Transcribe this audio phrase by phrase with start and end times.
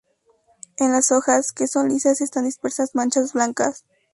[0.77, 3.85] En las hojas, que son lisas, están dispersas manchas blancas.